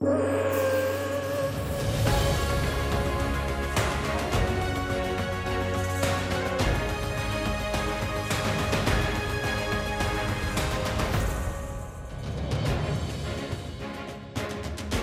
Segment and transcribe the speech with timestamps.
[0.00, 0.28] you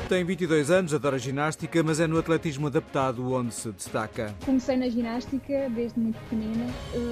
[0.08, 4.36] Tem 22 anos, adora ginástica, mas é no atletismo adaptado onde se destaca.
[4.46, 6.68] Comecei na ginástica desde muito pequenina.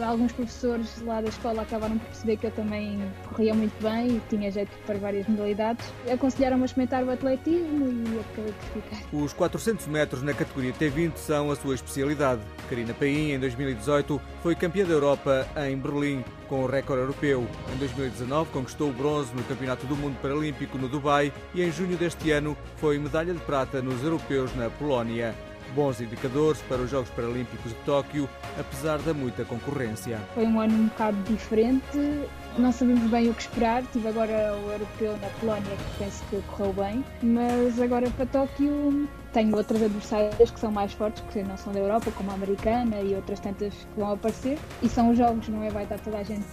[0.05, 4.21] Alguns professores lá da escola acabaram por perceber que eu também corria muito bem e
[4.29, 5.83] tinha jeito para várias modalidades.
[6.11, 9.03] Aconselharam-me a experimentar o atletismo e acabei por ficar.
[9.11, 12.41] Os 400 metros na categoria T20 são a sua especialidade.
[12.69, 17.47] Karina Paim, em 2018, foi campeã da Europa em Berlim com o recorde europeu.
[17.73, 21.97] Em 2019 conquistou o bronze no Campeonato do Mundo Paralímpico no Dubai e em junho
[21.97, 25.33] deste ano foi medalha de prata nos europeus na Polónia.
[25.73, 28.29] Bons indicadores para os Jogos Paralímpicos de Tóquio,
[28.59, 30.19] apesar da muita concorrência.
[30.35, 32.27] Foi um ano um bocado diferente,
[32.59, 33.81] não sabemos bem o que esperar.
[33.91, 39.09] Tive agora o europeu na Polónia, que penso que correu bem, mas agora para Tóquio
[39.33, 43.01] tenho outras adversárias que são mais fortes, que não são da Europa, como a americana
[43.01, 44.57] e outras tantas que vão aparecer.
[44.81, 45.69] E são os jogos, não é?
[45.69, 46.43] Vai estar toda a gente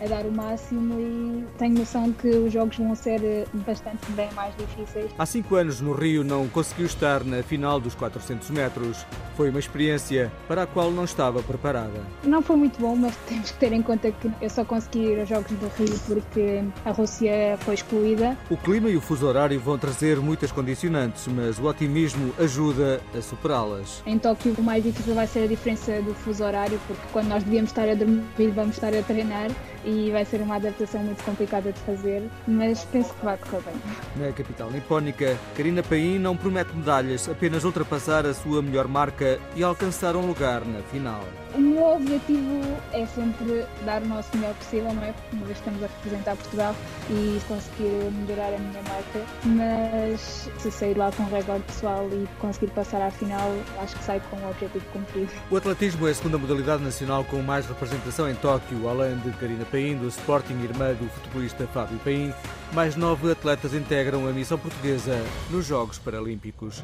[0.00, 4.54] a dar o máximo e tenho noção que os jogos vão ser bastante bem mais
[4.56, 5.10] difíceis.
[5.18, 9.06] Há cinco anos no Rio não conseguiu estar na final dos 400 metros.
[9.36, 12.00] Foi uma experiência para a qual não estava preparada.
[12.24, 15.20] Não foi muito bom, mas temos que ter em conta que eu só consegui ir
[15.20, 18.36] aos Jogos do Rio porque a Rússia foi excluída.
[18.50, 23.20] O clima e o fuso horário vão trazer muitas condicionantes, mas o otimismo ajuda a
[23.20, 24.02] superá-las.
[24.06, 27.42] Em Tóquio, o mais difícil vai ser a diferença do fuso horário, porque quando nós
[27.42, 29.50] devíamos estar a dormir, vamos estar a treinar
[29.84, 34.26] e vai ser uma adaptação muito complicada de fazer, mas penso que vai correr bem.
[34.26, 39.62] Na capital nipónica, Karina Paim não promete medalhas, apenas ultrapassar a sua melhor marca e
[39.62, 41.24] alcançar um lugar na final.
[41.54, 42.60] O meu objetivo
[42.92, 45.14] é sempre dar o nosso melhor possível, não é?
[45.32, 46.74] Uma vez estamos a representar Portugal
[47.10, 52.26] e conseguir melhorar a minha marca, mas se sair lá com um recorde pessoal e
[52.40, 55.30] conseguir passar à final, acho que sai com o objetivo cumprido.
[55.50, 59.64] O atletismo é a segunda modalidade nacional com mais representação em Tóquio, além de Karina
[59.64, 62.32] Paim, do Sporting, irmã do futebolista Fábio Paim.
[62.72, 66.82] Mais nove atletas integram a missão portuguesa nos Jogos Paralímpicos.